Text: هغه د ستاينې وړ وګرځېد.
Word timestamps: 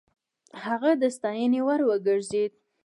هغه 0.63 0.91
د 1.01 1.03
ستاينې 1.15 1.59
وړ 1.67 1.79
وګرځېد. 1.89 2.51